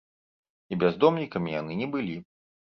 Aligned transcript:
І 0.71 0.77
бяздомнікамі 0.85 1.55
яны 1.61 1.73
не 1.85 1.93
былі. 1.95 2.19